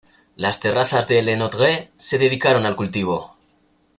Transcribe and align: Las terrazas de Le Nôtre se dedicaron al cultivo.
Las 0.35 0.59
terrazas 0.59 1.07
de 1.07 1.21
Le 1.21 1.35
Nôtre 1.37 1.91
se 1.95 2.17
dedicaron 2.17 2.65
al 2.65 2.75
cultivo. 2.75 3.37